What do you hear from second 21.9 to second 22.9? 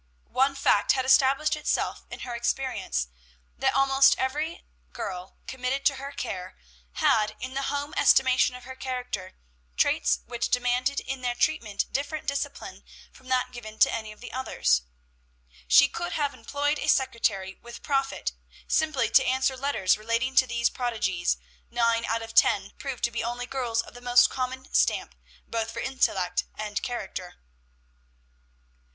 out of ten